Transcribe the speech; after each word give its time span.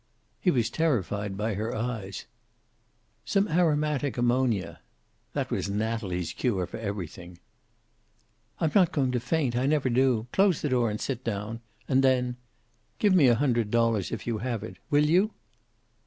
He 0.39 0.49
was 0.49 0.71
terrified 0.71 1.37
by 1.37 1.53
her 1.53 1.75
eyes. 1.75 2.25
"Some 3.23 3.47
aromatic 3.47 4.17
ammonia." 4.17 4.79
That 5.33 5.51
was 5.51 5.69
Natalie's 5.69 6.33
cure 6.33 6.65
for 6.65 6.77
everything. 6.77 7.37
"I'm 8.59 8.71
not 8.73 8.93
going 8.93 9.11
to 9.11 9.19
faint. 9.19 9.55
I 9.55 9.67
never 9.67 9.91
do. 9.91 10.25
Close 10.33 10.59
the 10.63 10.69
door 10.69 10.89
and 10.89 10.99
sit 10.99 11.23
down. 11.23 11.59
And 11.87 12.03
then 12.03 12.37
give 12.97 13.13
me 13.13 13.27
a 13.27 13.35
hundred 13.35 13.69
dollars, 13.69 14.11
if 14.11 14.25
you 14.25 14.39
have 14.39 14.63
it. 14.63 14.77
Will 14.89 15.05
you?" 15.05 15.35